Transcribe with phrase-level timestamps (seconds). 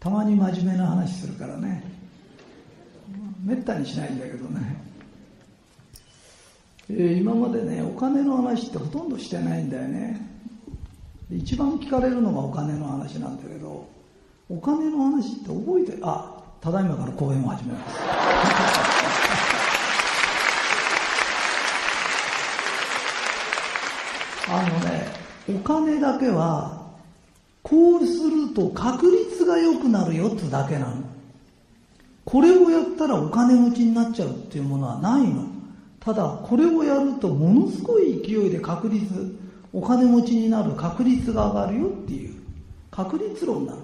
[0.00, 1.82] たまに真面目な話するからね。
[3.44, 4.76] めったにしないんだけどね、
[6.90, 10.20] えー、今までねお金の話ってほとんどしてないんだよね。
[11.30, 13.86] 一番聞かれるのがお金の話なんだけど
[14.48, 17.98] お金の話って覚えてあただいまから講演を始めます。
[24.50, 25.06] あのね
[25.48, 26.78] お金だけは
[27.62, 31.02] こうすると確率が良くなるよってだけなの。
[32.24, 35.46] これをやったらお金持ちになっちゃうっていうものはないの。
[35.98, 39.36] ただこれをやるとものすごい勢いで確率
[39.72, 42.36] お金持ちになる確率が上がるよっていう。
[42.90, 43.82] 確率論なの。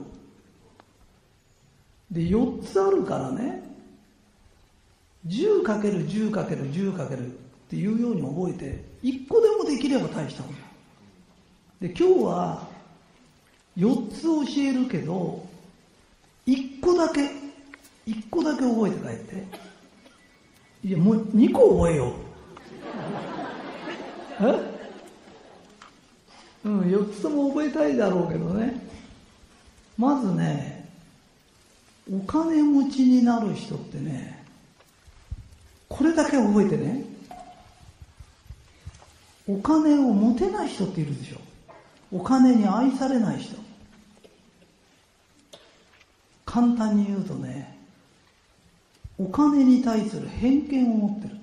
[2.10, 3.64] で4つあるからね。
[5.26, 10.52] 10×10×10× っていうように覚えて1個でもできれば大したこ
[11.80, 12.68] とで今日は
[13.76, 15.46] 4つ教えるけど
[16.46, 17.22] 1個だけ
[18.06, 19.46] 1個だけ覚えて帰って。
[20.84, 22.12] いやもう2個覚えよう。
[24.40, 24.74] え？
[26.64, 28.80] うん4つとも覚えたいだろうけどね。
[29.96, 30.88] まずね
[32.12, 34.44] お金持ちになる人ってね
[35.88, 37.04] これだけ覚えてね。
[39.46, 41.38] お金を持てない人っているでしょ。
[42.12, 43.56] お金に愛されない人。
[46.54, 47.76] 簡単に言うとね
[49.18, 51.34] お金に対する偏見を持ってる。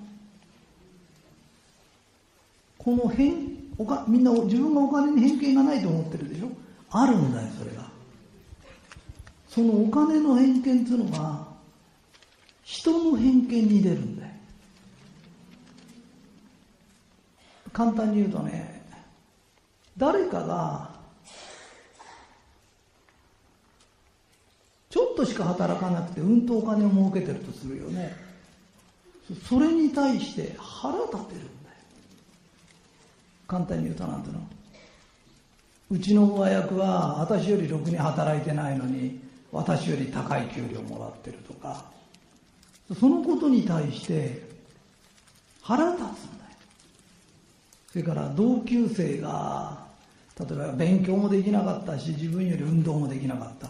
[2.78, 3.34] この偏
[3.76, 6.48] おかみんな自分がお金に偏見がないと思ってるでしょ？
[6.90, 7.90] あるんだよそれが。
[9.50, 11.46] そのお金の偏見っていうのが
[12.64, 14.32] 人の偏見に出るんだよ。
[17.74, 18.82] 簡単に言うとね
[19.98, 20.90] 誰かが
[24.90, 28.14] ちょっとしか働かなくてうんとお金を儲けてるとするよね。
[29.48, 31.76] それに対して腹立てるんだよ。
[33.46, 34.40] 簡単に言うとなんていうの？
[35.90, 39.20] うちの親役は私よりろくに働いてないのに
[39.52, 41.84] 私より高い給料もらってるとか。
[42.98, 44.42] そのことに対して
[45.62, 46.14] 腹立つんだよ。
[47.92, 49.86] それから同級生が
[50.38, 53.68] 例えば勉強もできなかったし自分より運動もできなかった。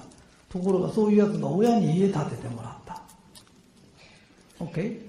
[0.52, 3.00] ところがそういうやつが親に家建ててもらった。
[4.62, 5.00] OK?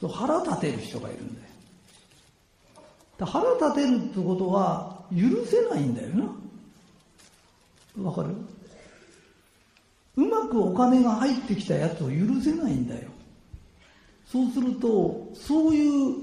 [0.00, 3.26] そう腹立てる人がいるんだよ。
[3.26, 6.08] 腹立てるってことは許せないんだよ
[7.96, 8.04] な。
[8.04, 8.34] わかる？
[10.16, 13.10] うまくお金が入ってきたやつを許せないんだよ。
[14.24, 16.16] そうするとそういう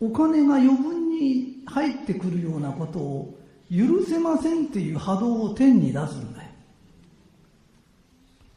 [0.00, 3.39] お金が余分に入ってくるようなことを
[3.70, 6.48] 許せませんっていう波動を天に出すんだよ。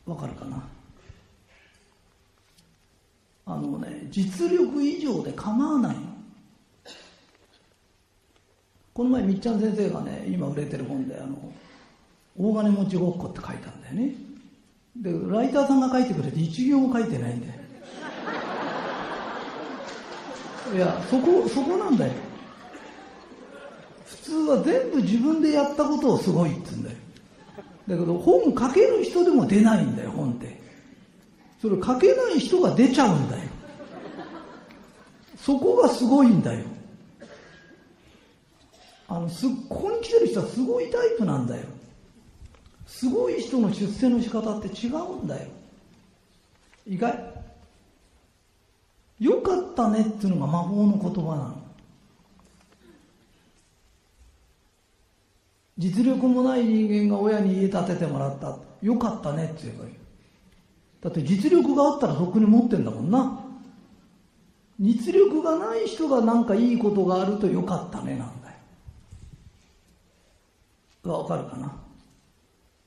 [0.07, 0.61] わかるかな？
[3.45, 6.01] あのね実力以上で構わないの。
[8.93, 11.37] この前みっちゃん先生がね今売れてる本であの
[12.37, 14.15] 大金持ちごっこって書いたんだよね。
[14.95, 17.53] でライターさんが書いてくれて一行も書いてないんだよ。
[20.73, 22.13] いやそこそこなんだよ。
[24.23, 26.97] 通は全部自分でやったことをすごいって言うんだよ。
[27.87, 30.61] だけど本書ける人でも出ないんだよ本って。
[31.61, 33.43] それ書けない人が出ちゃうんだよ。
[35.37, 36.65] そこがすごいんだよ。
[39.07, 41.63] あのすここに来てる人はすごいタイプなんだよ。
[42.87, 45.49] すごい人の出世の仕方って違うんだよ。
[46.87, 47.33] 意外。
[49.19, 51.62] よかったねっていうのが魔法の言葉なの。
[55.77, 58.57] 実力もない人間が親に家建ててもらった。
[58.81, 59.93] よかったねって言えばいい。
[61.01, 63.39] だって実力があったらとっくに持ってんだもんな。
[64.79, 68.49] 実力がない人が何かいいことがあるとよかったねなんだ
[71.03, 71.19] よ。
[71.19, 71.75] わかるかな。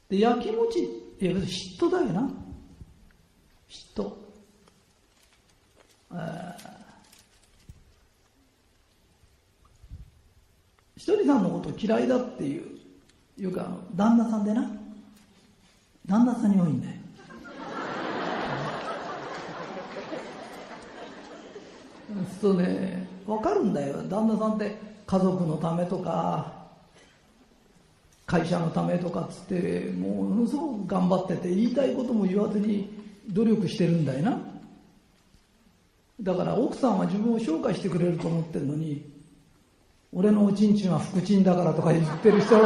[0.08, 0.80] でやきもち
[1.20, 2.30] いや嫉妬だよな。
[3.68, 4.26] 嫉妬。
[10.96, 12.75] ひとりさんのこと嫌いだっていう
[13.38, 14.70] いうか旦那さんでな。
[16.06, 16.94] 旦那さんに多いんだよ。
[22.40, 23.06] そうね。
[23.26, 24.02] 分かるんだよ。
[24.08, 26.52] 旦那さんって家族のためとか
[28.26, 32.90] 会社のためとかっつってものすごく頑張ってて言いたいことも言わずに
[33.28, 34.38] 努力してるんだよな。
[36.20, 39.04] だから奥さんは自分を紹介してくれると思ってるのに
[40.12, 42.56] 俺のおちんちんは福ちんだからとか言ってる人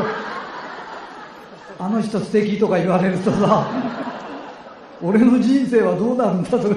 [1.81, 3.67] あの人素敵とか言われるとさ、
[5.00, 6.77] 俺の人生はどうなるんだとか、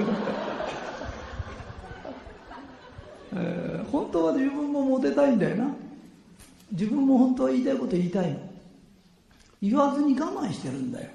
[3.36, 5.66] えー、本当は自分もモテたいんだよな。
[6.72, 8.38] 自分も本当は言いたいこと言いたいの。
[9.60, 11.10] 言わずに我慢してるんだよ。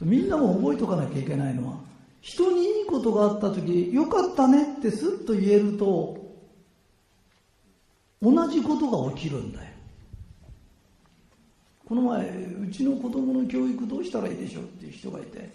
[0.00, 1.74] みんなも覚えとかなきゃいけないのは、
[2.22, 6.16] 人にいいことがあった時、よかったねってスッと言えると、
[8.22, 9.67] 同じことが起きるんだよ。
[11.88, 15.50] この前、うちの子供の教育どうしたらいいでしょうっていう人がいて、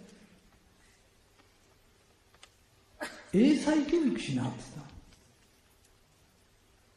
[3.34, 4.64] 英才教育しなって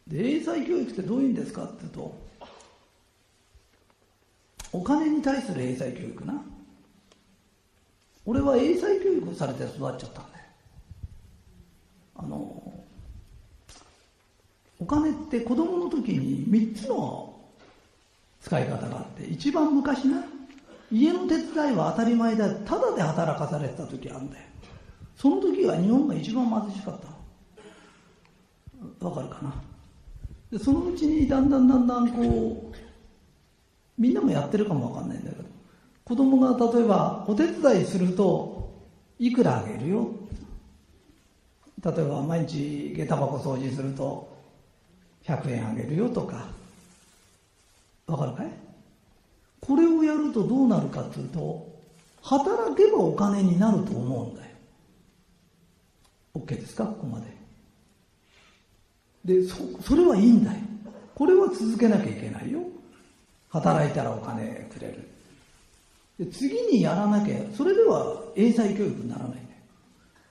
[0.09, 0.27] 言った。
[0.31, 2.19] で、英才教育ってどういうんですかって言うと、
[4.73, 6.43] お金に対する英才教育な。
[8.25, 10.45] 俺は英才教育をされて育っちゃったんだよ。
[12.15, 12.73] あの、
[14.81, 17.36] お金って子供の時に3つの
[18.47, 20.23] 使い方があって、一番昔な、
[20.93, 24.45] 家の手伝いは当たり前だ、ただで働かされてた時あるんだよ。
[25.17, 27.01] その時は日本が一番貧しかっ
[29.01, 29.05] た。
[29.05, 29.53] わかるかな？
[30.53, 32.77] でそのうちにだんだんだんだんこう、
[33.99, 35.45] みんなもやってるかもわかんないんだけど、
[36.05, 38.71] 子供が例えばお手伝いすると、
[39.19, 40.09] いくらあげるよ？
[41.85, 44.29] 例えば毎日下駄箱掃除すると、
[45.25, 46.47] 100円あげるよとか、
[48.07, 48.51] わかるかい？
[49.61, 51.67] これをやるとどうなるかというと、
[52.23, 54.47] 働けばお金になると思うんだよ。
[56.35, 56.87] OK ですか？
[56.87, 57.27] ここまで。
[59.25, 60.59] で、そ、それはいいんだよ。
[61.15, 62.61] これは続けなきゃいけないよ。
[63.49, 65.09] 働いたらお金くれる。
[66.19, 69.47] で次にやらなきゃ、それでは英才教育にならないんだよ。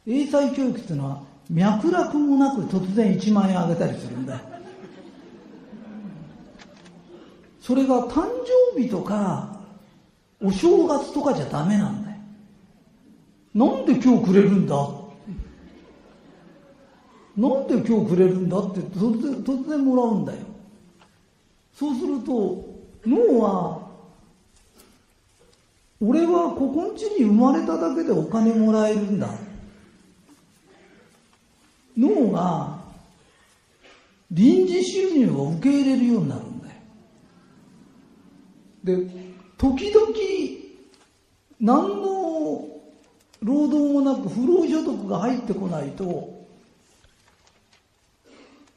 [0.07, 4.39] 英才教育っていうのは、脈絡もなく突然1万円あげたりするんだよ。
[7.65, 8.27] それが誕
[8.75, 9.57] 生日とか、
[10.39, 12.17] お正月とかじゃダメなんだよ。
[13.55, 14.75] なんで今日くれるんだ？
[17.35, 20.41] なんで今日くれるんだって突然突然もらうんだよ。
[21.73, 22.63] そうすると、
[23.03, 23.81] 脳は、
[25.99, 29.33] 俺はここんちに生まれただけでお金もらえるんだ。
[31.97, 32.77] 脳が
[34.29, 36.41] 臨時収入を受け入れるようになる。
[38.85, 38.97] で、
[39.57, 40.05] 時々、
[41.59, 42.67] 何の
[43.41, 46.45] 労働もなく不労所得が入ってこないと、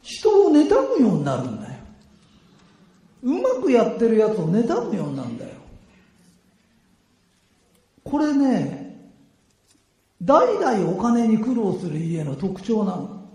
[0.00, 0.54] 人を妬
[0.98, 1.78] むようになるんだよ。
[3.22, 5.50] うまくやってるやつを妬むようになるんだよ。
[8.02, 9.12] これね、
[10.22, 13.28] 代々お金に苦労する家の特徴なの。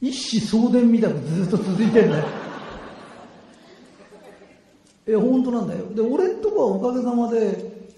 [0.00, 2.37] 一子相伝みたくずっと続いてんだよ。
[5.08, 5.86] え、本当なんだよ。
[5.94, 7.88] で、俺んとこはおかげさまで、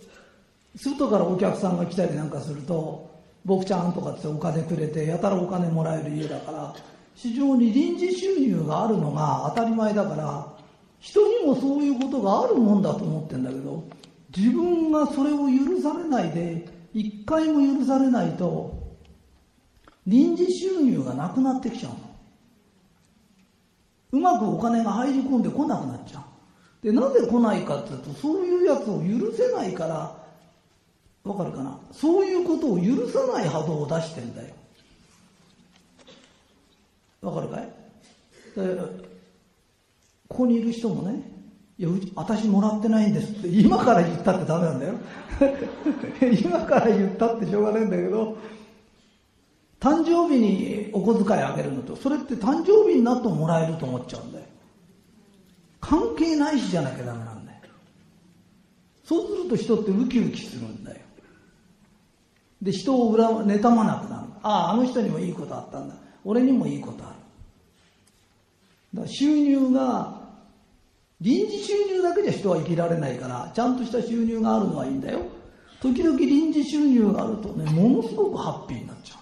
[0.77, 3.11] 外からお客さんが来たりなんかすると、
[3.45, 6.75] 僕ちゃんとかってお金くれて、やたらお金もらえる家だから、
[7.17, 10.47] 非常に臨時収入があるのが当たり前だから、
[11.01, 13.83] 人にもそういうことがあるもんだと思ってんだけど、
[14.37, 18.73] 自分がそれを許されないで、一回も許されないと、
[20.06, 21.99] 臨時収入がなくなってきちゃうの。
[24.13, 26.30] うまくお金が入り込んでこなくなっちゃう。
[26.82, 30.17] で、なぜ来ないかっていうと、そういうやつを許せないから、
[31.25, 31.79] わかるかな？
[31.93, 34.55] そういうことを許さない波動を出してんだよ。
[37.20, 37.69] わかるかい？
[40.29, 41.22] ここにいる人もね、
[41.79, 44.94] いや、私もらってないんですって、今から言ったってダメなんだよ。
[46.43, 48.37] 今から言ったってしょうがないんだけど、
[49.79, 54.44] 誕生日にお小遣いあげるのと、それって誕生日になってもらえると思っちゃうんだよ。
[55.91, 57.59] 関係ないしじゃなきゃダメなんだよ。
[59.05, 61.01] そうすると人ってウキウキするんだよ。
[62.63, 64.27] で、人を恨妬まなくなる。
[64.44, 65.97] ああ、あの人にもいいことあったんだ。
[66.25, 67.15] 俺にもいいことある。
[68.94, 70.20] だから収入が、
[71.20, 75.23] 臨時収入だけじゃ人は生きられないから、ちゃんとした収入があるのはいいんだよ。
[75.82, 79.19] 時々臨時収入があるとね、ものすごくハッピーになっちゃう。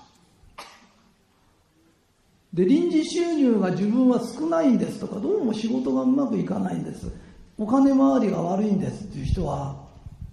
[2.58, 7.08] で、臨時収入が自分は少ないんですとか、どうも仕事がうまくいかないんです。
[7.56, 9.76] お金回りが悪いんですっていう人は、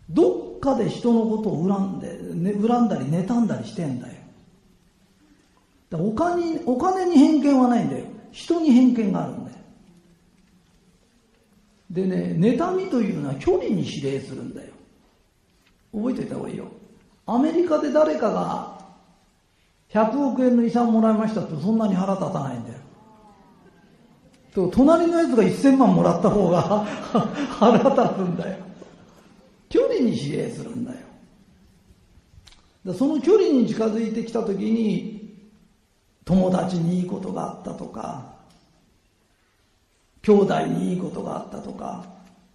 [0.09, 4.13] どっかで人のことを恨んで、ね、恨んだり妬んだりしてんだよ。
[5.91, 8.05] だお金お金に偏見はないんだよ。
[8.31, 9.57] 人に偏見があるんだよ。
[11.91, 14.73] でね、妬みというのは距離に比例するんだよ。
[15.93, 16.65] 覚えておいた方がいいよ。
[17.27, 18.74] アメリカで誰かが
[19.95, 22.79] 100億円の遺産もらいましたってそんなに腹立たないんだよ。
[24.53, 26.85] と隣のやつが1000万もらった方が
[27.57, 28.57] 腹立つんだよ。
[29.69, 30.97] 距離に比例するんだよ。
[32.93, 35.33] その距離に近づいてきた時に、
[36.25, 38.35] 友達にいいことがあったとか、
[40.21, 42.03] 兄弟にいいことがあったとか、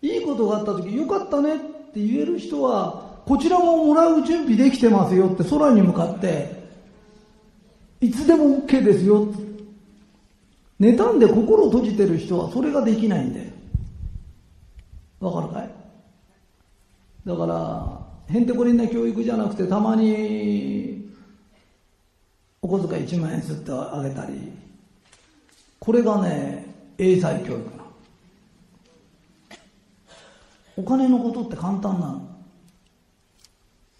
[0.02, 6.59] いいことがあった時、よかったねって言える人は、こちらももらう準備できてますよって空に向かって、
[8.00, 9.28] いつでも OK ですよ。
[10.80, 13.50] 妬んで心を閉じてる人はそれができないんだよ。
[15.20, 15.70] わかるかい？
[17.26, 21.06] だから、へんてこりんな教育じゃなくて、たまに、
[22.62, 24.50] お小遣い1万円すってあげたり、
[25.78, 27.84] これがね、英才教育な
[30.76, 32.26] お金のことって簡単なの。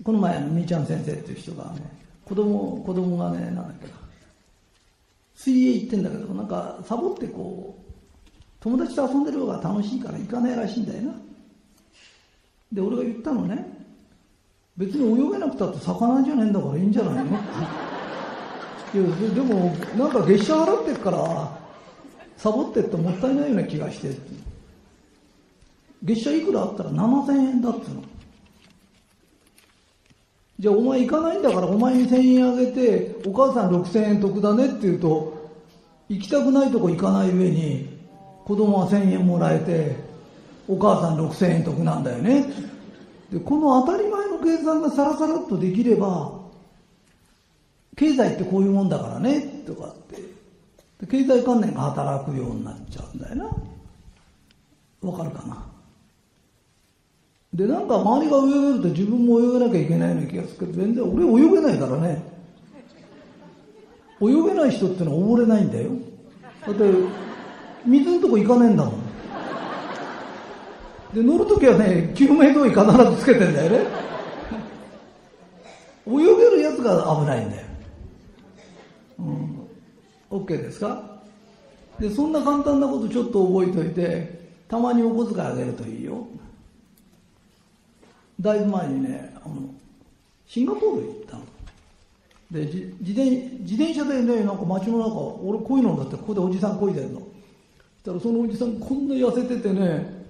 [0.03, 2.00] この前、みーちゃん先生っていう人がね、
[2.31, 3.95] 子供、子供がね、なんだっけな、
[5.35, 7.81] 水泳行ってんだけど、なんか、サボってこう、
[8.61, 11.15] 友達と遊んでる方が楽しいから行かないらしいんだよな。
[12.73, 13.67] で、俺が言ったのね、
[14.77, 17.31] 別に泳げなくたって魚じゃねえんだからいいんじゃないの？
[17.33, 19.03] いや、
[19.35, 21.59] でも、なんか月謝払ってっから、
[22.37, 24.17] サボってってもったいないような気がして。
[26.05, 28.05] 月謝いくらあったら7000円だっつうの。
[30.61, 35.51] じゃあお前行かないんだからお前に1000円あげて、お母さん6000円得だねって言うと、
[36.11, 37.89] 行きたくないとこ行かない上に、
[38.45, 39.97] 子供は1000円もらえて、
[40.69, 42.53] お母さん6000円得なんだよね。
[43.33, 46.39] で、この当たり前の計算がさらさらっとできれば、
[47.97, 49.95] 経済ってこういうもんだからね、とかっ
[51.01, 53.45] て、経済観念が働くようになっちゃうんだよな。
[55.11, 55.70] わかるかな？
[57.53, 62.23] で、なんか周りが泳げると自分も泳げなきゃいけないような気がするけど、全然俺泳げないからね。
[64.23, 65.91] 泳げない人ってのは溺れないんだよ。
[66.67, 66.85] だって、
[67.85, 68.95] 水のとこ行かねえんだもん。
[71.13, 73.87] で、乗るときはね、救命胴衣必ずつけてんだよね。
[76.07, 76.23] 泳げ
[76.57, 77.67] るやつが危ないんだよ。
[79.19, 79.67] うん。
[80.31, 81.03] OK ですか？
[81.99, 86.27] で、そんな簡単なことちょっと覚えておいて、たまにお小遣いあげるといいよ。
[88.41, 89.57] だいぶ前にね、あの、
[90.47, 91.45] シンガポール行ったの。
[92.51, 93.31] で、自転
[93.61, 97.21] 自転車でね、なんか街の中、俺こいうのだってここでおじさんこいでんの。
[97.21, 97.23] し
[98.03, 100.25] たらそのおじさんこんな痩せててね、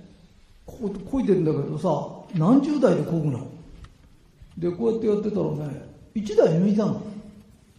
[0.67, 3.47] ここいでんだけどさ、何十代でこぐの。
[4.59, 7.03] で、こうやってやってたらね、一台抜いたの。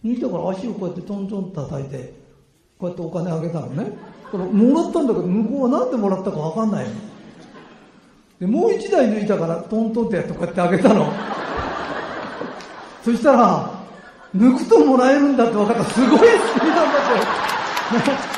[0.04, 2.14] 抜いたから足をこうやってトントン叩いて、
[2.78, 3.92] こうやってお金あげたのね。
[4.30, 7.11] これもらったんだけど、向こうは何でもらったかわかんないの。
[8.42, 11.12] で、もう一台抜いたからトントンってやってこうやってあげたの。
[13.04, 13.70] そしたら、
[14.36, 15.84] 抜くともらえるんだって分かった。
[15.84, 18.32] すごいスピードだって。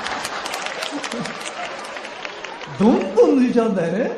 [2.79, 4.11] どんどん抜いちゃうんだよね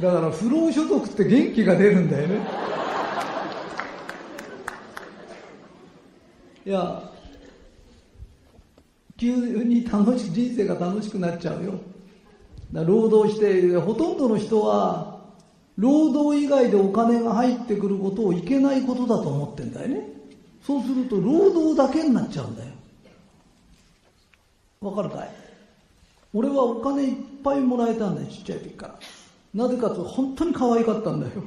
[0.00, 2.40] だから不労所得って元気が出るんだよね
[6.66, 7.02] いや
[9.16, 11.80] 急に楽しく人生が楽しくなっちゃうよ
[12.72, 15.20] 労働してほとんどの人は
[15.76, 20.08] 労働以外でお金が入ってくることをいけないことだと思ってんだよね。
[20.66, 22.70] そうすると労働だけになっちゃうんだよ。
[24.80, 25.30] わかるかい？
[26.34, 28.98] 俺はお金いっぱいもらえたんだよちっちゃい時から。
[29.54, 31.32] なぜかと本当に可愛かったんだよ。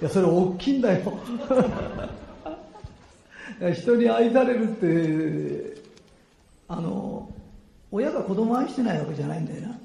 [0.00, 1.12] いやそれ大きいんだよ。
[3.74, 5.79] 人に愛されるって
[6.70, 7.28] あの
[7.90, 9.78] 親が子供愛してないわけじゃないんだよな。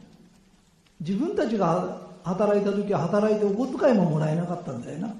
[1.02, 5.16] 自分たちが働いた時は働いてお小遣いももらえなかったんだよな。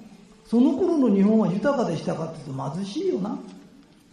[0.46, 3.36] その頃の日本は豊かでしたかって言うと貧しいよな。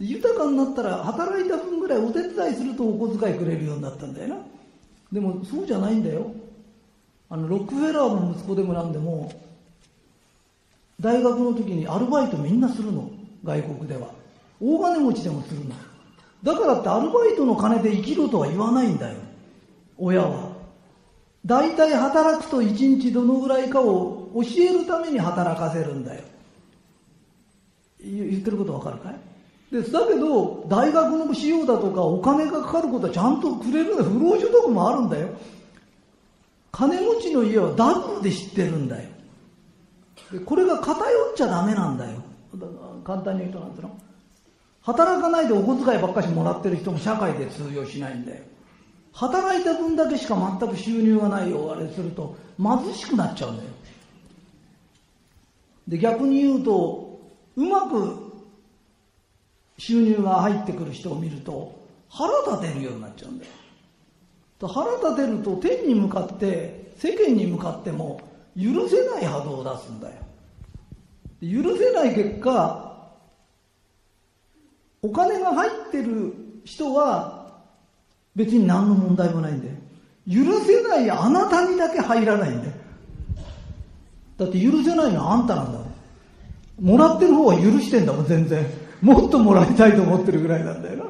[0.00, 4.36] 豊かになったら働いた分ぐらいお手伝いするとお小遣いくれるようになったんだよな。
[5.12, 6.32] でもそうじゃないんだよ。
[7.30, 9.30] あのロックフェラーの息子でもなんでも
[11.00, 13.08] 大学の時にアルバイトみんなするの。
[13.44, 14.08] 外国では。
[14.60, 15.76] 大金持ちでもするの。
[16.44, 19.16] だからってアルバイトの金で生きろとは言わないんだよ。
[19.96, 20.52] 親は。
[21.46, 26.22] 大体働くと一日どのぐらいかを教えるために働かせるんだよ。
[27.98, 29.14] 言ってることわかるかい？
[29.72, 29.90] です。
[29.90, 35.28] だけど大学の費用だとかお金がかかることはちゃんとくれるんだ不労所得もあるんだよ。
[36.72, 39.08] 金持ちの家はダブルで知ってるんだよ。
[40.30, 42.18] でこれが偏っちゃダメなんだよ。
[43.02, 43.98] 簡単に言うとなんていうの？
[44.84, 48.42] 働かないでお小遣いばっかしもらってる人も社会で通用しないんだよ。
[49.12, 51.72] 働いた分だけしか全く収入がないよ。
[51.74, 53.70] あれすると貧しくなっちゃうんだよ。
[55.88, 57.18] で逆に言うと
[57.56, 58.32] うまく
[59.78, 61.78] 収入が入ってくる人を見ると
[62.10, 63.50] 腹立てるようになっちゃうんだよ。
[64.68, 68.20] 腹立てると天に向かって世間に向かっても
[68.54, 70.14] 許せない波動を出すんだよ。
[71.40, 72.83] 許せない結果
[75.04, 76.32] お金が入ってる
[76.64, 77.60] 人は
[78.34, 79.74] 別に何の問題もないんだよ。
[80.26, 82.72] 許せないあなたにだけ入らないんだよ。
[84.38, 85.92] だって許せないのはあんたなんだもん。
[86.80, 88.64] もらってる方は許してんだもん全然。
[89.02, 91.04] もっともらいたいと思ってるぐらいなんだよ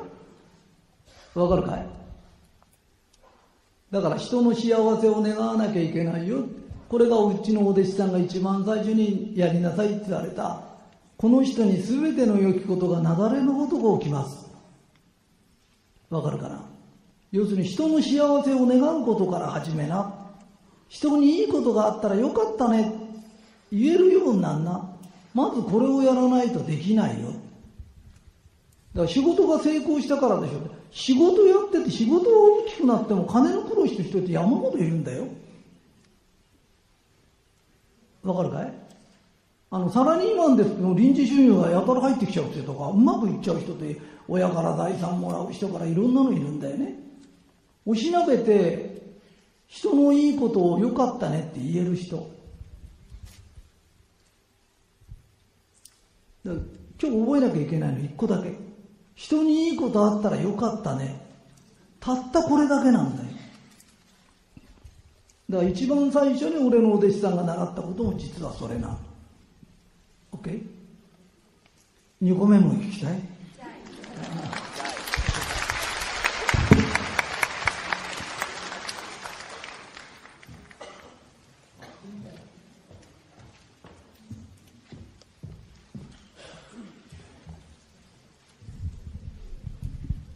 [1.35, 1.41] な。
[1.41, 1.87] わかるかい？
[3.93, 4.67] だから人の幸
[5.01, 6.39] せを願わなきゃいけないよ。
[6.89, 10.74] これがうちのお弟子さんが一番最初にやりなさいって言われた。
[11.17, 14.47] この人に全ての良きことが流れのごとく起きます。
[16.11, 16.65] わかるかな？
[17.33, 20.15] 要するに人の幸せを願うことから始めな。
[20.89, 22.93] 人にいいことがあったらよかったね。
[23.73, 24.91] 言えるようになんな。
[25.33, 27.31] まずこれをやらないとできないよ。
[28.93, 30.61] だから仕事が成功したからでしょ。
[30.93, 35.27] 仕事やってて仕事が大きくなっても金の苦労してる人って山ほどいるんだよ。
[38.23, 38.73] わかるかい？
[39.75, 46.95] あのサラリーマンですけど臨時収入がやたら入ってきちゃうってとかうまくいっちゃう人って親から財産もらう人からいろんなのいるんだよね。
[47.85, 49.17] おしなべて
[49.67, 52.25] 人のいいことを良かったねって言える人。
[56.45, 58.57] 今日覚えなきゃいけないの一個だけ。
[59.17, 61.21] 人にいいことあったらよかったね。
[61.99, 63.29] たったこれだけなんだよ。
[65.51, 69.14] だから一番最初に俺のお弟子さんが習ったことも実はそれなの。
[70.45, 73.19] OK?2 個目も聞きたい？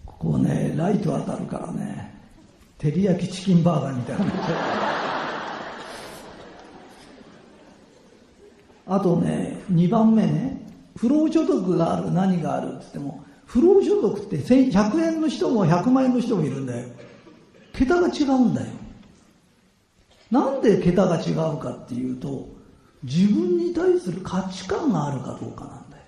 [0.06, 2.08] ここねライト当たるからね。
[2.78, 4.24] 照り焼きチキンバーガーみたいな
[8.86, 10.66] あとね2番目ね。
[10.96, 12.10] 不労所得がある。
[12.10, 12.74] 何がある？
[12.74, 16.88] って言っても不労所得って100円の人も100万円の人もいるんだよ。
[17.72, 18.66] 桁が違うんだよ。
[20.30, 22.48] なんで桁が違うかっていうと
[23.04, 26.02] 自分に対する価値観があるかどうかなんだよ。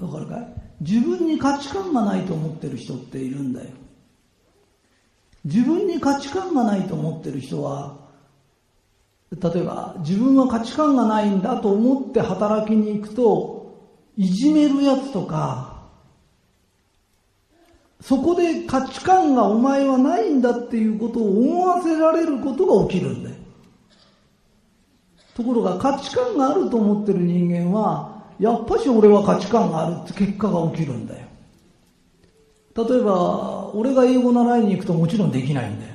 [0.00, 0.46] わかるかい？
[0.80, 3.70] 自分に価値観がないと思ってる人っているんだよ。
[5.44, 8.07] 自分に価値観がないと思ってる人は
[9.30, 13.76] 例えば自分は価値観がないんだと思って働きに行くと
[14.16, 15.78] いじめるやつとか
[18.00, 23.36] そこで価値観がお前はないんだっていうことを思わせられることが起きるんだよ。
[25.34, 31.26] ところが価値観があると思ってる人間はやっぱし俺は価値観があるって結果が起きるんだよ。
[32.76, 35.92] 例えば俺が英語習いに行くともちろんできないんだよ。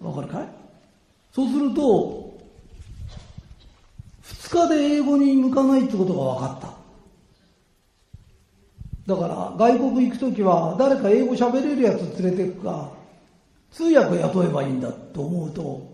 [0.00, 0.63] わかるかい？
[1.34, 2.38] そうすると、
[4.22, 6.74] 2日で英語に向かないってことが分かった。
[9.12, 12.92] だから外国行くときは誰か英語喋れるやつ連れてくか、
[13.72, 15.92] 通訳雇えばいいんだと思うと、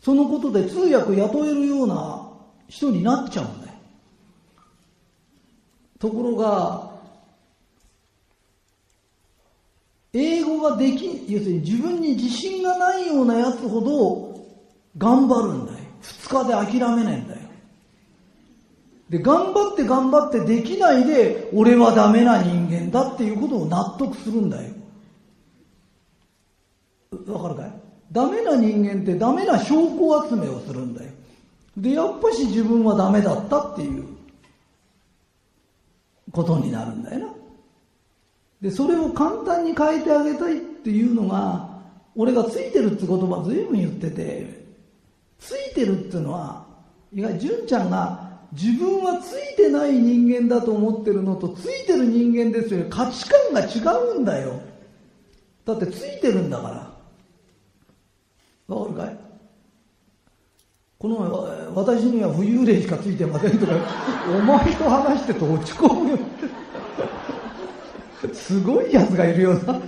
[0.00, 2.30] そのことで通訳雇えるような
[2.66, 3.72] 人になっちゃうんだよ。
[5.98, 6.87] ところが、
[10.12, 14.46] 英語ができ、要するに自分に自信がないようなやつほど
[14.96, 15.78] 頑張るんだよ。
[16.00, 17.40] 二日で諦めないんだよ。
[19.10, 24.72] で、頑張って頑張ってできないで、俺はダメな人間だっていうことを納得するんだよ。
[27.26, 27.72] わかるかい？
[28.12, 31.10] ダメな人間ってダメな証拠集めをするんだよ。
[31.76, 34.04] で、やっぱし自分はダメだったっていう
[36.32, 37.34] ことになるんだよな。
[38.60, 41.68] で、それを簡単に変えてあげたいっていうのが、
[42.16, 44.66] 俺がついてるって言葉ずいぶん言ってて、
[45.38, 46.66] ついてるっていうのは、
[47.12, 52.86] 意外純ちゃんが自分はついてない人間だと思ってるのと、ついてる人間ですよ。
[52.90, 53.78] 価値観が違
[54.16, 54.60] うんだよ。
[55.64, 56.68] だってついてるんだか
[58.68, 58.74] ら。
[58.74, 59.16] わかるかい？
[60.98, 61.28] この前
[61.74, 63.72] 私には浮遊霊しかついてませんとか、
[64.36, 66.18] お前と話してて落ち込む。
[68.32, 69.80] すごいやつがいるよな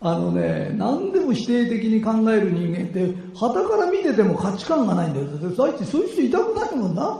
[0.00, 5.56] あのね、何でも否定的に考える人間って、旗から見てても価値観がないんだよだって。
[5.56, 7.18] そういう人いたくないもんな。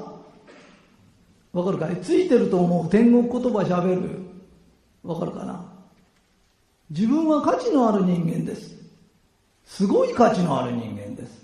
[1.54, 1.96] わかるかい？
[2.02, 4.20] ついてると思う天国言葉喋る。
[5.02, 5.64] わかるかな？
[6.90, 8.74] 自分は価値のある人間です。
[9.64, 11.42] すごい価値のある人間です。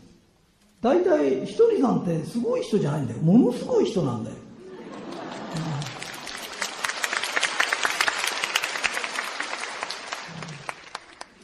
[0.82, 3.20] 大体、ひとりさんってすごい人じゃないんだよ。
[3.20, 4.36] ものすごい人なんだよ。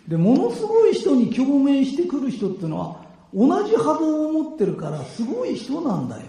[0.09, 6.23] で、ものすごい人に共鳴してくる人っていうのは、同じ波動を持ってるから、すごい人なんだよ。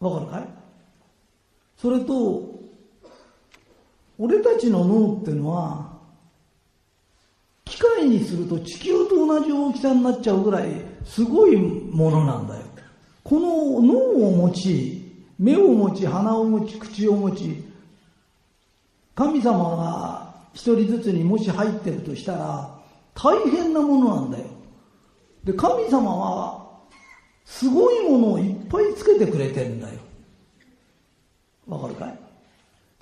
[0.00, 0.48] わかるかい？
[1.76, 2.54] それと、
[4.18, 5.94] 俺たちの脳ってのは、
[7.66, 10.70] 機械にすると地球と同じ大きさになっちゃうぐらい
[11.04, 12.62] すごいものなんだよ。
[13.22, 13.98] この脳
[14.28, 17.62] を持ち、目を持ち、鼻を持ち、口を持ち、
[19.14, 20.25] 神様が
[20.56, 22.74] 一人ずつにもし入ってるとしたら、
[23.14, 24.44] 大変なものなんだよ。
[25.44, 26.66] で、神様は、
[27.44, 30.00] すごいものをいっぱいつけてくれてるんだよ。
[31.68, 32.18] わかるかい？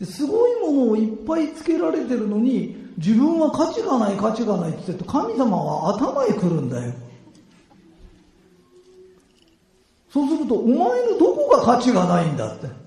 [0.01, 6.93] ですごいものをいっぱいつけられてるのに、自分は価値がない価値がないって言って神様は頭へ来るんだよ。
[10.11, 12.84] そうすると、お前のどこが価値がないんだって。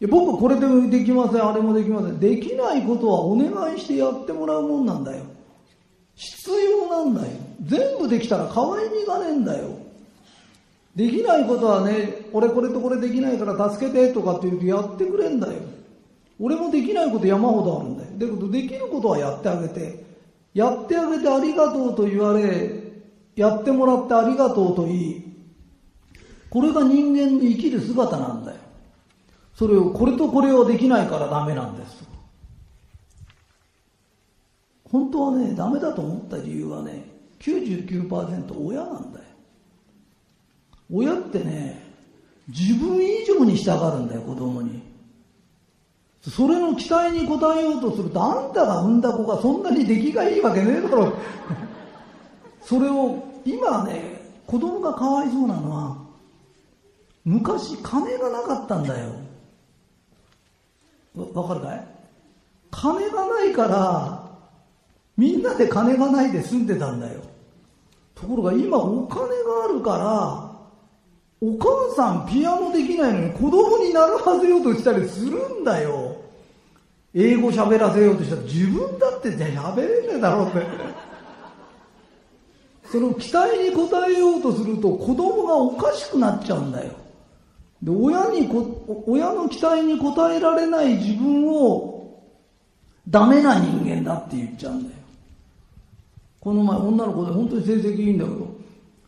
[0.00, 2.20] いや僕はこれでもできません、あれもできません。
[2.20, 5.24] できないことはお願いしてやってもらうもんなんだよ。
[6.14, 7.28] 必要なんだよ。
[7.62, 9.70] 全部できたら可愛みがねえんだよ。
[10.94, 15.54] できないことはね、俺これとこれできないから助けてとかって言うとやってくれんだよ。
[16.40, 18.10] 俺もできないこと山ほどあるんだよ。
[18.18, 20.04] だけどできることはやってあげて、
[20.54, 22.70] やってあげてありがとうと言われ、
[23.34, 25.22] やってもらってありがとうと言い、
[26.50, 28.58] これが人間の生きる姿なんだよ。
[29.58, 32.08] それを、これとこれをできないからダメなんです。
[34.84, 39.24] 本当はね、ダメだと思った理由はね、99%親なんだよ。
[40.92, 41.82] 親ってね、
[42.46, 44.80] 自分以上に従うんだよ、子供に。
[46.22, 51.12] それの期待に応えようとすると、あんたが産んだ子がそんなに出来がいいわけねえだろ。
[52.62, 55.96] それを、今ね、子供がかわいそうなのは、
[57.24, 59.27] 昔金がなかったんだよ。
[61.34, 61.84] わかるかい？
[62.70, 64.28] 金がないから、
[65.16, 67.20] みんなで金がないで住んでたんだよ。
[68.14, 70.48] ところが今お金があるから、
[71.40, 76.16] お母さんピアノできないのに子供に習わせようとしたりするんだよ。
[77.14, 80.66] 英語喋らせようとしたら自分だってじゃ喋れねえだろうって。
[82.90, 86.92] その期待に応えようとすると子供がおかしくなっちゃうんだよ。
[87.82, 92.22] で、親にこ、親の期待に応えられない自分を
[93.08, 94.94] ダメな人間だって言っちゃうんだよ。
[96.40, 98.48] この前女の子で本当に成績いいんだけど、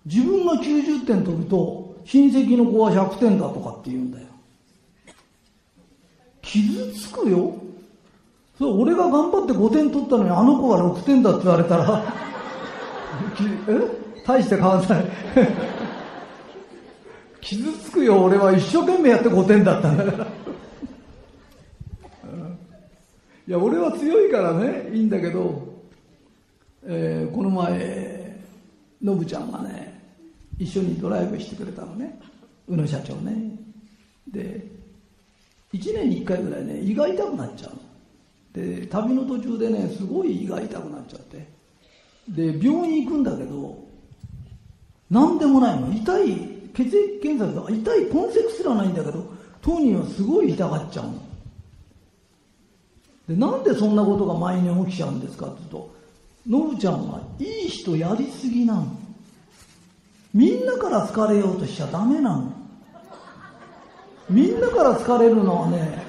[0.06, 4.26] 自分が90点取ると親戚の子は100点だとかって言うんだよ。
[6.42, 7.54] 傷つくよ。
[8.59, 12.04] それ俺が頑張って5点取ったのにあの子が6点だって言われたら
[13.68, 14.00] え？
[14.26, 15.04] 大して変わんない
[17.40, 20.26] 傷つくよ、俺は一生懸命やって5点だったんだから
[23.50, 25.66] いや、俺は強いからね、いいんだけど、
[26.85, 28.40] えー、この前、
[29.03, 30.00] のぶちゃんがね、
[30.59, 32.18] 一緒にドライブしてくれたのね、
[32.68, 33.57] 宇野社長ね。
[34.31, 34.64] で、
[35.72, 37.72] 1年に1回ぐらいね、胃が痛くなっちゃう
[38.53, 41.48] で、旅の途中でね、すごい胃が痛くなっちゃって。
[42.29, 43.79] で、病院行くんだけど、
[45.11, 45.92] なんでもないの。
[45.92, 49.24] 痛い血液検査とか痛い痕跡すらないんだけど
[49.61, 51.14] 当人はすごい痛がっちゃうの。
[53.28, 55.94] でなんでそんなことが前に起きちゃうんですかって言うと
[56.48, 58.87] ノブちゃんはいい人やりすぎなの。
[60.33, 62.52] みんなから好かれようとしちゃダメなの。
[64.28, 66.04] みんなから好かれるのはね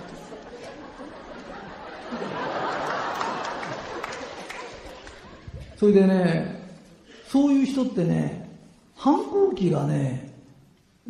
[5.78, 6.62] それでね
[7.28, 8.48] そういう人ってね
[8.96, 10.31] 反抗期がね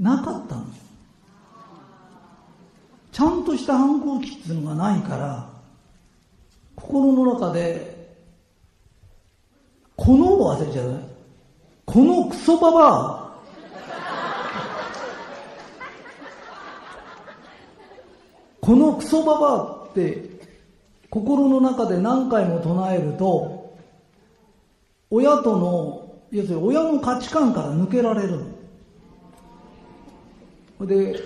[0.02, 0.66] なかったの
[3.12, 5.48] ちゃんとした反抗期っていうのがないから
[6.76, 8.16] 心の中で
[9.96, 11.12] このを忘れちゃうね
[11.86, 12.88] このクソババ
[13.18, 13.22] ア。
[18.62, 20.30] このクソババアって
[21.10, 23.76] 心の中で何回も唱えると
[25.10, 28.61] 親との要するに親の価値観から抜けられるの。
[30.86, 31.20] で、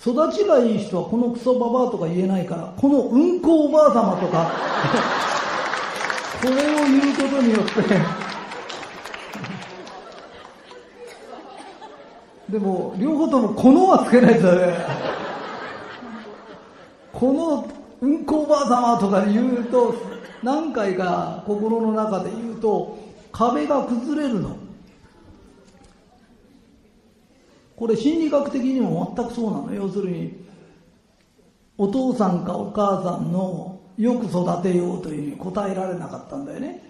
[0.00, 4.50] 育ちがいい人はこのクソババアとか言えないから、このうんこおばあ様とか
[6.42, 8.24] これを言うことによって
[12.50, 14.74] でも、両方ともこのはつけないとね。
[17.12, 17.68] この
[18.02, 19.94] うんこおばあ様とか言うと、
[20.42, 22.98] 何回か心の中で言うと、
[23.32, 24.63] 壁が崩れるの。
[27.76, 30.44] これ心理学的にも全くそうなの要するに
[31.76, 36.82] お父さんかお母さんのよく育てようというふうに答えられなかったんだよね。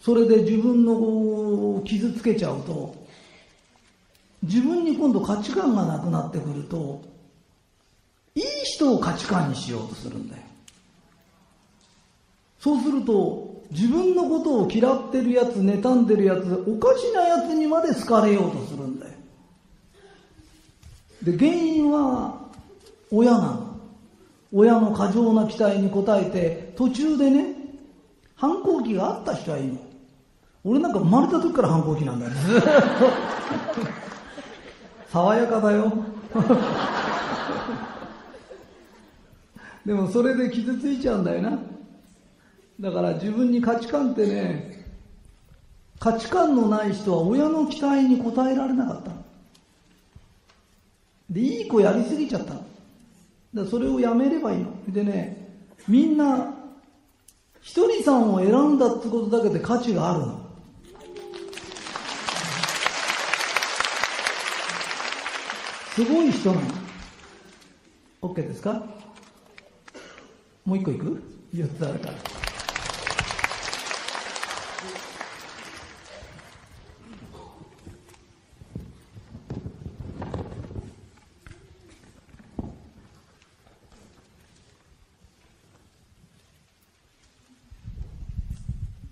[0.00, 2.94] それで自分の子を傷つけちゃうと、
[4.42, 7.02] 自分に今度価値観がなくなってくると、
[8.34, 10.42] いい人を価値観にしようとするんだよ。
[12.58, 19.01] そうすると、自分のことを嫌ってるやつ、妬んでるやつ、おかしなやつにまで好かれようとするんだよ。
[21.22, 22.38] で、原因は
[23.10, 23.72] 親なの。
[24.54, 27.54] 親の過剰な期待に応えて、途中でね、
[28.34, 29.78] 反抗期があった人はいいの。
[30.64, 32.32] 俺なんか生まれた時から反抗期なんだよ。
[32.32, 32.68] ずっと。
[35.10, 35.92] 爽やかだよ。
[39.84, 41.58] でもそれで傷ついちゃうんだよな。
[42.80, 44.86] だから自分に価値観ってね、
[45.98, 49.12] 価値観のない人は親の期待に応えられなかった。
[51.32, 52.54] で、いい子やりすぎちゃった
[53.54, 54.92] だそれをやめればいいの。
[54.92, 56.54] でね、みんな、
[57.60, 60.42] ひとりさんを選んだってことだけで価値があるの。
[65.94, 66.62] すごい人なの。
[68.22, 68.82] OK ですか？
[70.64, 71.22] もう一個いく
[71.54, 72.14] ?4 つあるから。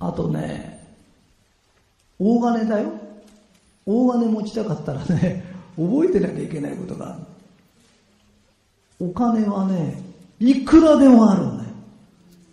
[0.03, 0.83] あとね、
[2.21, 2.93] 大金だよ。
[3.87, 5.43] 大金持ちたかったらね、
[5.77, 7.17] 覚えてなきゃいけないことがあ
[9.01, 9.09] る。
[9.09, 10.03] お金はね、
[10.39, 11.71] いくらでもあるんだよ。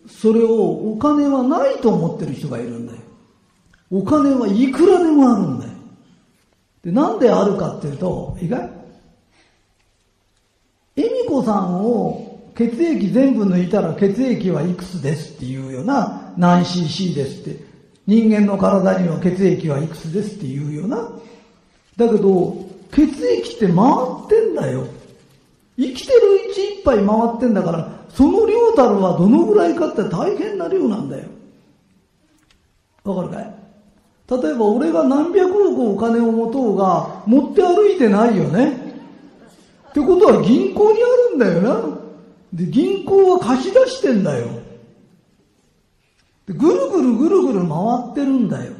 [0.07, 2.99] それをお金はないと思ってる人がいるんだよ。
[3.91, 5.71] お金はいくらでもあるんだよ。
[6.83, 8.69] で、なんであるかっていうと、意外？
[10.95, 17.66] 恵美子さんを血液全部抜いたら血液はいくつですっていうような何 cc ですって。
[18.07, 21.09] 人間の体には血液はいくつですっていうよな。
[21.97, 22.55] だけど、
[22.91, 24.87] 血液って回ってんだよ。
[25.77, 31.25] 生きてるうちいっぱい回ってんだから、その量たるはどのぐらいかって大変な量なんだよ。
[33.03, 33.53] わかるかい？
[34.29, 38.71] 例えば俺が何百億お金を持とうが、持って歩いてないよね。
[39.89, 41.97] ってことは銀行にあるんだよな。
[42.53, 44.47] で、銀行は貸し出してんだよ。
[46.47, 47.77] でぐるぐるぐるぐる回
[48.11, 48.73] ってるんだよ。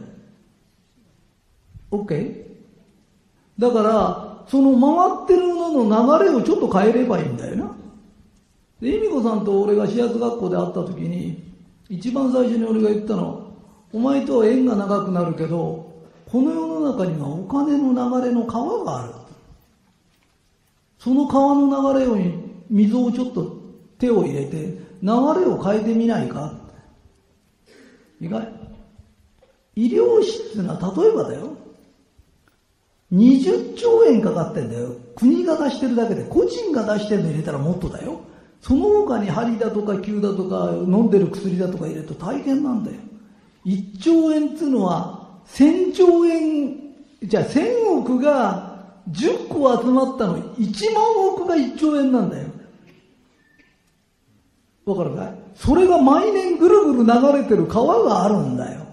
[1.91, 2.45] OK?
[3.60, 7.75] だから、その回ってるのの流れをちょっと変えればいいんだよな。
[8.80, 11.43] で、恵美子さんと俺が始発学校で会った時に、
[11.89, 13.51] 一番最初に俺が言ったの、
[13.91, 15.88] お前とは縁が長くなるけど、
[16.32, 19.13] この世の中にはお金の流れの川がある。
[20.99, 22.17] その川の流れを
[22.69, 23.56] 水をちょっと
[23.97, 24.56] 手を入れて、
[25.01, 26.66] 流れを変えてみないか？
[28.19, 28.47] 意外
[29.75, 31.56] 医療費っていうのは例えばだよ。
[33.13, 34.89] 20兆円かかってんだよ。
[35.15, 38.21] 国が出してるだけで、個人が出してるの入れたらもっとだよ。
[38.62, 42.97] その他に針だとか球だとか飲んでる薬だとか入れると大変なんだよ。
[43.65, 46.75] 1兆円っていうのは1000兆円、
[47.23, 52.47] じゃあ1000億が10個集まったの1万億が1兆円なんだよ。
[54.91, 58.88] わかるかいそれが毎年ぐるぐる流れてる川があるんだよ。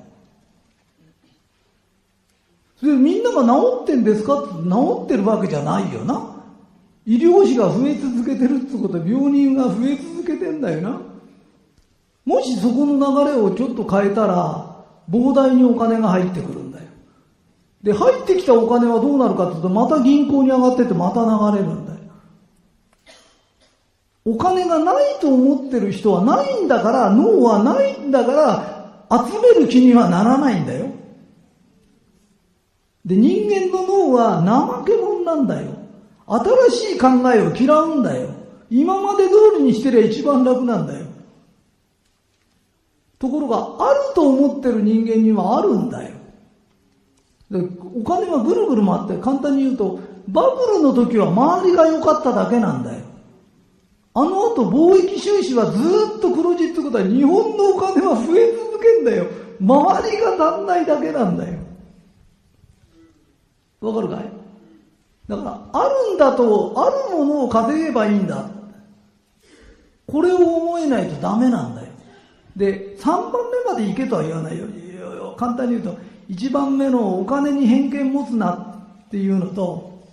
[2.83, 6.35] で、みんなが治ってんですかって治ってるわけじゃないよな。
[7.07, 11.01] 医療費が増え続けてるってことは病人が増え続けてんだよな。
[12.25, 16.85] もしそこの流れをちょっと変えたら、膨大にお金が入ってくるんだよ。
[17.83, 21.94] で、入ってきたお金はどうなるかっていうと、また銀行に上がっててまた流れるんだよ。
[24.25, 30.87] お金がないと思ってる人はないんだから、脳はないんだから、集める気にはならないんだよ。
[33.05, 35.73] で、人間の脳は怠け者なんだよ。
[36.71, 38.31] 新しい考えを嫌うんだよ。
[38.71, 41.05] 今まで通りにしてりゃ一番楽なんだよ。
[43.19, 46.15] ところが、あると思ってる人間にはあるんだよ。
[47.51, 47.61] で
[47.95, 53.14] お金はぐるぐる回って、簡単に言うと、バブルの時は周りが良かっただけなんだよ。
[54.17, 55.79] あの後貿易収支はず
[56.19, 59.27] っと黒字ってことは日本のお金は増え続けんだよ。
[59.61, 61.59] 周りが足んないだけなんだよ。
[63.81, 64.33] わかるかい？
[65.27, 68.49] だから、あるんだと、あるものを稼げばいいんだ。
[70.07, 71.89] これを思えないとダメなんだよ。
[72.57, 74.67] で、3番目まで行けとは言わないよ。
[75.37, 75.99] 簡単に言うと、
[76.31, 80.05] 1番目のお金に偏見持つなっていうのと、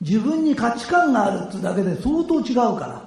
[0.00, 3.03] 自分に価値観があるってだけで相当違うから。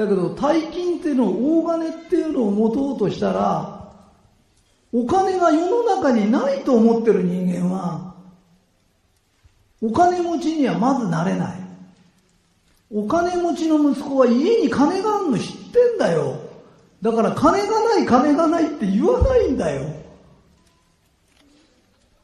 [0.00, 3.92] だけど大金っていうのを大金っていうのを持とうとしたら
[4.92, 8.14] お金が世の中にないと思ってる人間は
[9.82, 11.60] お金持ちにはまずなれない。
[12.90, 16.38] お金持ちの息子は家に金があるの知ってんだよ。
[17.02, 19.82] だから金がない金がないって言わないんだよ。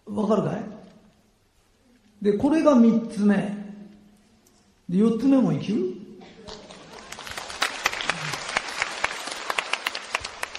[0.07, 0.65] わかるかい？
[2.23, 3.37] でこれが三つ目。
[4.89, 6.06] で四つ目も生きる？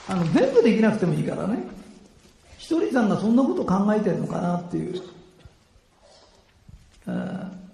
[0.08, 1.64] あの全部できなくてもいいからね。
[2.58, 5.02] ひとりさんがそんなこと考えてるのかなっていう。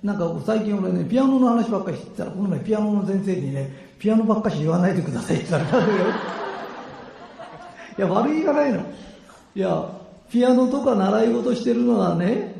[0.03, 5.83] なんか最近俺ねピアノの話ばっかりしてたらこの前ピアノの先生にねピアノばっかし言わないでくださいって言ったら
[7.97, 8.81] いや悪いがないの
[9.55, 9.89] いや
[10.29, 12.53] ピアノとか習い事してるのはね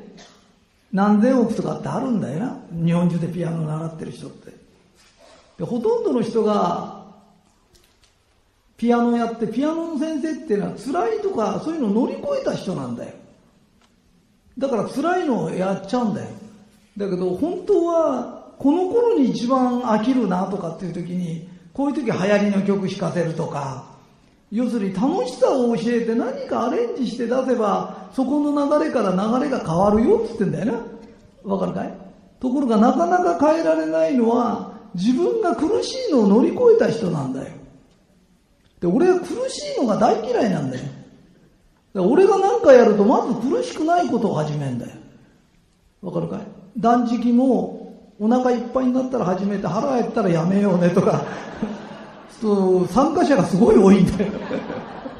[0.93, 2.57] 何千億とかってあるんだよな。
[2.71, 4.53] 日本中でピアノ習ってる人って。
[5.57, 7.02] でほとんどの人が
[8.83, 13.13] ピアノやってピアノの先生っていうのは辛いとかそういうのを乗り越えた人なんだよ。
[14.57, 16.27] だから辛いのをやっちゃうんだよ。
[16.97, 23.85] だけど本当はこの頃に一番飽きるなとかっていう時にこういう時流行りの曲弾かせるとか
[24.51, 30.65] 要するに楽しさを教えて何かアレンジして出せばそこの流れから流れが変わるよって言ってんだよ
[31.45, 31.93] なわかるかい？
[32.41, 37.62] ところがなかなか変えられないのは自分が苦しいのを乗り越えた人なんだよ。
[38.83, 40.83] で俺は苦しいのが大嫌いなんだよ。
[41.95, 44.91] 俺が何かやるとまず苦しくないことを始めんだよ。
[46.01, 46.41] わかるかい？
[46.77, 51.23] 断食もお腹いっぱいになったら始めて腹減ったらやめようねとか。
[52.41, 54.31] そう参加者がすごい多いんだよ。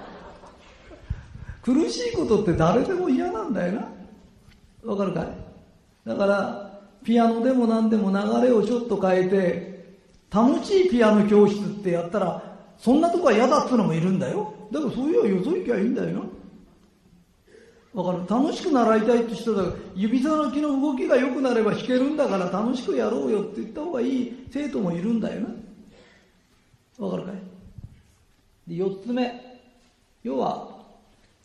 [1.64, 3.88] 苦しいことって誰でも嫌なんだよな。
[4.92, 5.28] わかるかい？
[6.06, 9.96] だからピアノでも何でも流れをちょっと変えて
[10.30, 12.53] 楽しいピアノ教室ってやったら
[12.84, 14.54] そんなとこは嫌だっつうのもいるんだよ。
[14.70, 16.26] だからそういうのはよそ行きゃいいんだよ
[17.94, 18.28] わかる？
[18.28, 25.42] 楽しく習いたいって人だから指さのきの動きが良くなれば弾けるんだから楽しくやろうよって言った方がいい生徒もいるんだよ
[27.00, 27.06] な。
[27.06, 27.36] わかるかい？
[28.68, 29.62] で四つ目。
[30.24, 30.68] 要は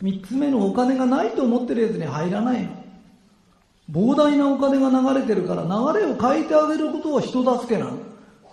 [0.00, 2.70] 三つ目のお金がないと思ってるやつに入らないの。
[3.92, 5.68] 膨大なお金が流れてるから流
[6.00, 8.07] れを変えてあげることは人助けなの。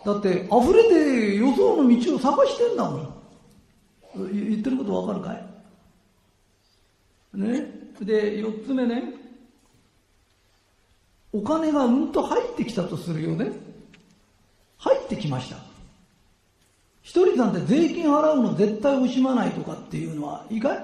[0.05, 3.13] だって溢れて予想の道を探してんだもん
[4.31, 5.43] 言ってることわかるかい？
[7.33, 7.67] ね？
[7.99, 9.13] で、四つ目ね、
[11.33, 13.51] お金がうんと入ってきたとするよね。
[14.77, 15.57] 入ってきました。
[17.01, 20.77] 一人さんて税金払うの絶対惜しまないとかっていうのはいいかい？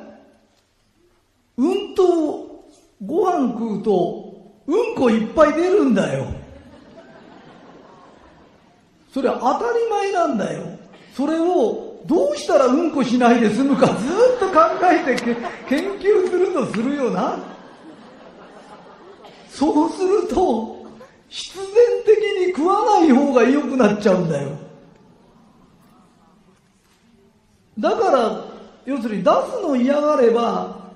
[1.57, 2.65] うんと
[3.05, 6.40] ご飯食うとうんこいっぱい出るんだよ。
[9.13, 10.63] それは当たり前なんだよ。
[11.13, 15.21] それをどうしたらうんこしないで済むかずっと考えて
[15.67, 17.37] 研究するとするよな。
[19.49, 20.85] そうすると、
[21.27, 21.65] 必然
[22.05, 24.49] 的に食わない方が良くなっちゃうんだよ。
[27.77, 28.45] だから、
[28.85, 30.91] 要するに出すの嫌がれば、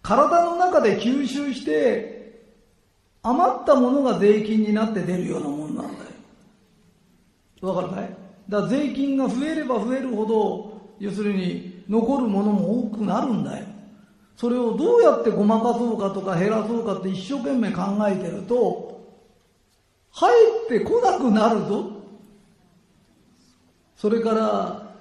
[0.00, 2.44] 体の中で吸収して、
[3.22, 6.03] 余ったものが税金になって出るようなもんなんだよ。
[7.60, 8.16] わかるかい？
[8.48, 13.66] だから税金が増えれば増えるほど、要するに残るものも多くなるんだよ。
[14.36, 19.00] それをどうやってごまかそうかとか減らそうかって一生懸命考えてると、
[20.10, 20.32] 入
[20.66, 21.90] ってこなくなるぞ。
[23.96, 24.94] それから、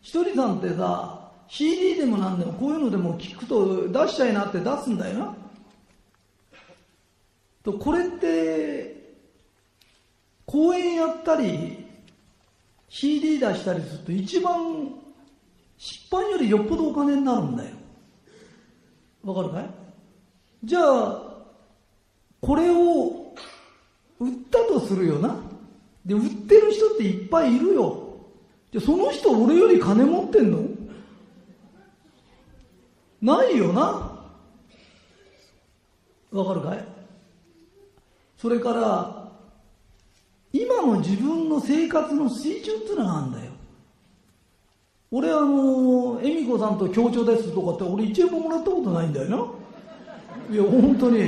[0.00, 5.36] ひとりさんってさ、CD でも何でもこういうのでも聞くと出しちゃいなって出すんだよな。
[7.62, 9.01] と、これって、
[10.46, 11.86] 公演やったり、
[12.88, 14.90] CD 出したりすると一番
[15.78, 17.70] 出版よりよっぽどお金になるんだよ。
[19.24, 19.70] わかるかい？
[20.64, 21.22] じゃあ、
[22.40, 23.34] これを
[24.20, 25.36] 売ったとするよな。
[26.04, 27.98] で、売ってる人っていっぱいいるよ。
[28.72, 30.64] じゃその人俺より金持ってんの？
[33.20, 34.18] ないよな。
[36.32, 36.84] わかるかい？
[38.36, 39.21] それから、
[40.52, 43.52] 今の自分の生活の水準っていうのがあるんだよ。
[45.10, 49.36] 俺あの、恵美子さんと協調ですとかって俺一円ももらったことないんだよな。
[50.50, 51.18] いや、本当に。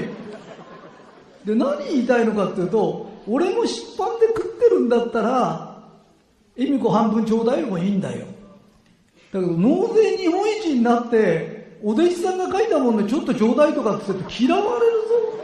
[1.44, 5.82] で、何言いたいのかっていうと、俺も出版で食ってるんだったら、
[6.56, 8.26] 恵美子半分ちょうだいもいいんだよ。
[9.32, 15.43] だけど、納税日本一になって、お弟子さんが書いたもんでちょっとちょうだいとかって言って嫌われるぞ。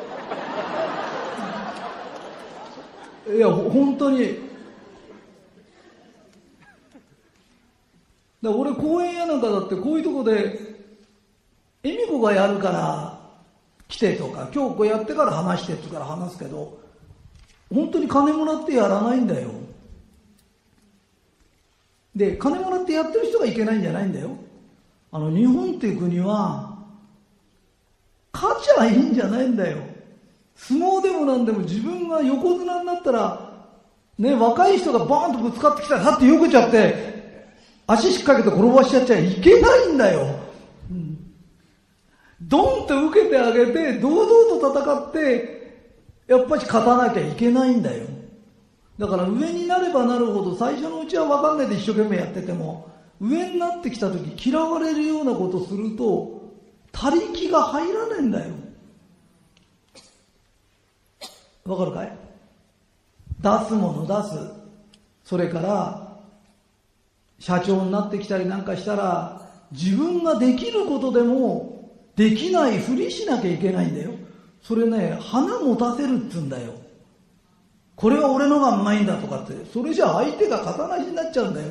[3.37, 4.51] いや、本当に。
[8.43, 10.81] だ俺公園やなんかだってこういうとこで、
[11.83, 13.21] 恵美子がやるから
[13.89, 16.79] 来てとか、今日こうやってから話してって言うから話すけど、
[17.73, 19.51] 本当に金もらってやらないんだよ。
[22.17, 24.37] で、金もらってやってる人がいけないんじゃないんだよ。
[25.13, 26.71] あの、日本っていう国は、
[28.33, 29.90] 勝ちゃいいんじゃないんだよ。
[30.69, 33.51] 相撲でもなんでも自分が横綱になったら、
[34.19, 37.49] ね、若い人がバーンとぶつかってきたら、さってよけちゃって、
[37.87, 40.39] 足しっかけて転ばしちゃっちゃいけないんだよ。
[40.91, 41.19] うん、
[42.43, 45.61] ドンって受けてあげて、堂々と戦って、
[46.29, 48.07] やっぱり勝たなきゃいけないんだよ。
[48.99, 56.53] だから上になればなるほど最初のうちは分かんないで一生懸命やってても上になってきた時嫌われるようなことすると
[56.93, 58.55] 他力が入らねえんだよ
[61.71, 62.13] わかるかい？
[63.41, 64.39] 出すもの出す
[65.25, 66.19] それから
[67.39, 74.11] 社長になってきたりなんかしたら自分ができることでもできないふりしなきゃいけないんだよ
[74.63, 76.75] それね花持たせるっつうんだよ
[78.01, 81.69] これは俺のがうまいんだとかって、それじゃ相手が肩なしになっちゃうんだよ。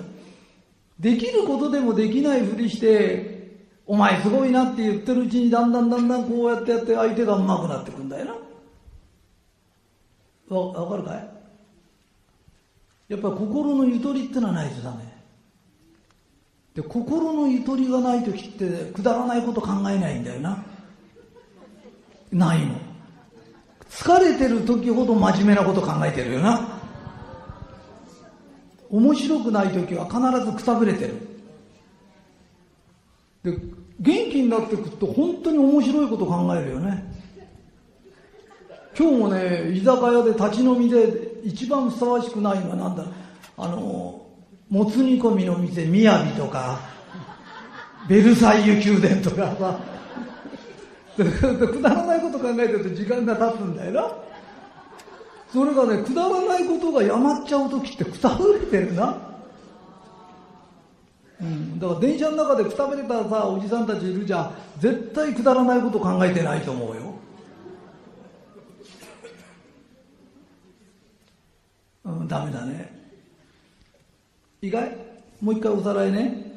[1.00, 8.36] できることでもできないふりして、お前すごいなって言ってるうちにだんだんだんだんこうやってやって相手がうまくなってくんだよな。
[10.50, 11.30] わ、わかるかい？
[13.10, 14.98] やっぱり心のゆとりってのはないとダメ。
[16.76, 20.64] で、心のゆとりがない時ってくだらないこと考えないんだよな。
[22.32, 22.90] ないの。
[23.90, 26.80] 疲れてる時ほど真面目なこと考えてるよな
[28.90, 31.16] 面白くない時は必ずくたぶれてる
[33.44, 33.58] で
[34.00, 37.04] 元気になってくると本当に面白いこと考えるよね
[39.00, 43.06] 今日もね居酒屋で立ち飲みで一番ふさわしくないのは何だ？
[43.58, 44.26] あの
[44.70, 46.80] もつ煮込みの店みやびとか
[48.10, 49.56] ベルサイユ宮殿とか
[51.16, 54.30] さくだらないこと考えてると時間が経つんだよな。
[55.52, 59.18] それがね、くだらないことがやまっちゃう時ってくたぶれてるな。
[61.42, 64.52] うん、だから電車の中でくたぶれたさ、おじさんたちいるじゃん。
[64.78, 67.09] 絶対くだらないこと考えてないと思うよ。
[72.10, 72.92] うん、ダメだね。
[74.62, 74.96] 意外？
[75.42, 76.50] もう一回おさらいね。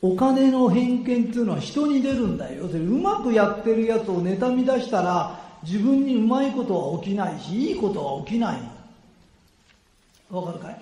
[0.00, 2.64] お金の偏見っていうのは人に出るんだよ。
[2.64, 8.62] 要するにうまくやってるやつを妬み出したら自分にうまいことは起きないし、いいことは起きない
[10.30, 10.40] の。
[10.40, 10.80] わかるかい？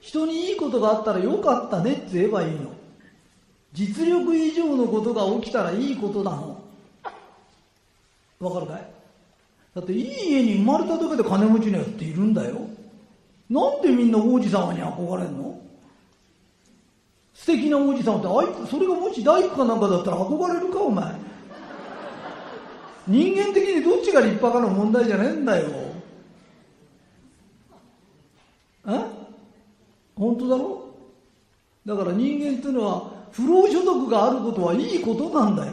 [0.00, 2.70] 人にいいことがあったらよかったねって言えばいいの。
[3.72, 6.62] 実力以上のことが起きたらいいことなの。
[8.40, 8.86] わかるかい？
[9.78, 12.56] だっていい家に生まれただけで金持ちのやつっているんだよ。
[13.48, 15.56] なんでみんな王子様に憧れんの？
[17.32, 21.14] 素敵なおじさんってあいそれがもし大工かなんかだったら憧れるかお前。
[23.06, 25.68] 人間的にどっちが立派かの問題じゃねえんだよ。
[28.88, 29.00] え？
[30.16, 30.92] 本当だろ？
[31.86, 35.72] だから人間っていうのは不労所得があることはいいことなんだよ。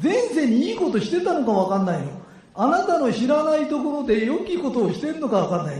[0.00, 2.18] 前世にいいことしてたのか分かんないの。
[2.58, 5.76] あなたの知らないところで良きことをしてるのか分かんない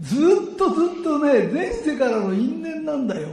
[0.00, 0.16] ず
[0.52, 3.28] っとずっとね前世からの因縁なんだよ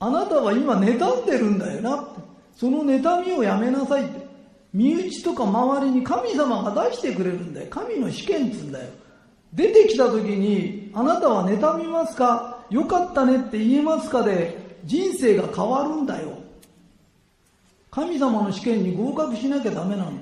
[0.00, 2.20] あなたは今妬んでるんだよなって。
[2.56, 4.26] その妬みをやめなさいって。
[4.72, 7.66] 身内とか周りに神様が出してくれるんだよ。
[7.70, 8.90] 神の試験っつうんだよ。
[9.52, 12.64] 出てきた時に、あなたは妬みますか？
[12.70, 16.38] よかったねって言えますかで、人生が変わるんだよ。
[17.90, 20.12] 神様の試験に合格しなきゃダメなの。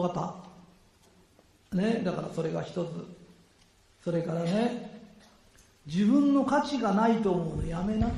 [0.00, 0.36] わか
[1.72, 1.76] った？
[1.76, 2.88] ね、だからそれが一つ。
[4.04, 5.02] それからね、
[5.86, 8.10] 自分の価値がないと思うのやめな。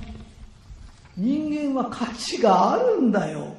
[1.17, 3.55] 人間は価値があるんだよ。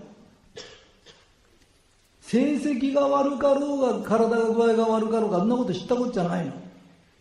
[2.21, 6.53] 成績が悪かろうが体が具合が悪かろうがそんなこと知ったことじゃないの。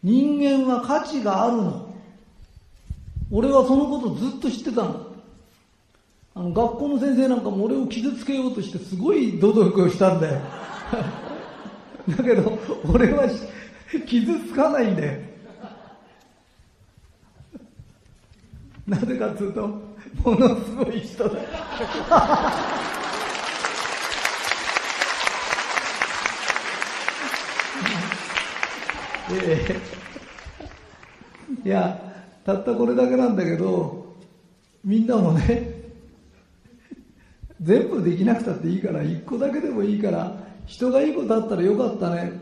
[0.05, 1.93] 人間は価値があるの。
[3.33, 5.07] 俺はそのことずっと知ってたの。
[6.35, 10.41] あの学校の先生なんかも俺を傷つけようとしてすごい努力をしたんだよ。
[12.16, 12.59] だけど
[12.93, 13.28] 俺は
[14.07, 15.30] 傷つかないんだよ
[18.91, 19.78] なぜかというと、も
[20.34, 21.38] のすごい人だ。
[31.64, 32.01] いや、
[32.45, 34.16] たったこれだけなんだけど、
[34.84, 35.72] みんなもね、
[37.61, 42.33] 全部できなくたっていいから、一個だけでもいいから、人がいいことあったらよかったね。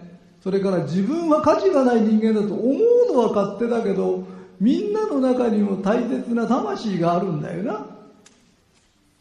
[0.42, 4.24] それから自分は価値がない人間だと思うのは勝手だけど、
[4.60, 7.86] みんなの中にも大切な魂があるんだよな。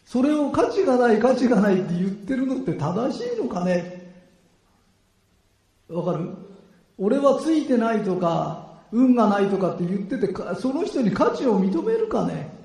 [0.06, 4.14] それを価値がない価値がないって言ってるのって正しいのかね
[5.90, 6.30] わかる？
[6.98, 12.57] 俺はついてないとか、運がないとかって言ってて、その人に価値を認めるかね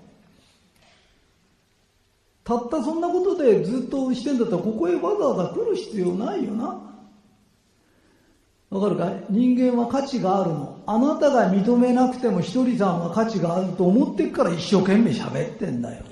[2.45, 6.89] たったそんなことでずっとしてんだったらここへわざわざ来る必要ないよな。
[8.71, 9.25] わかるかい？
[9.29, 10.83] 人間は価値があるの。
[10.87, 16.05] あなたが認めなくてもひとりさんは価値があると思ってっから一生懸命喋ってんだよ。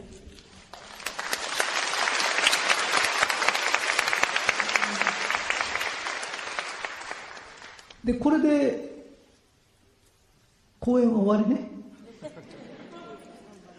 [8.04, 8.90] で、これで、
[10.78, 11.70] 公演は終わりね。
[12.22, 12.36] だか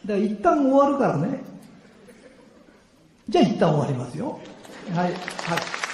[0.06, 1.51] ら一旦終わるからね。
[3.30, 4.40] じゃあ一旦終わりますよ。
[4.94, 5.06] はい。
[5.06, 5.91] はい